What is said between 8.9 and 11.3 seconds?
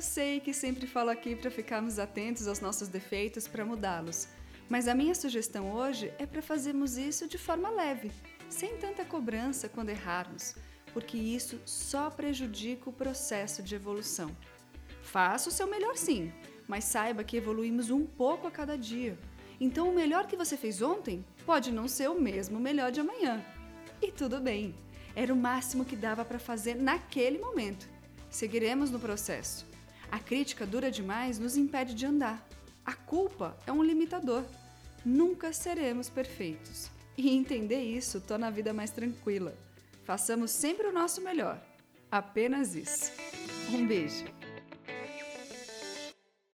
cobrança quando errarmos, porque